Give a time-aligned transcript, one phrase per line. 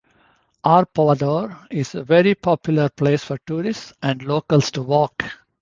[0.65, 5.23] Arpoador is a very popular place for tourists and locals to walk.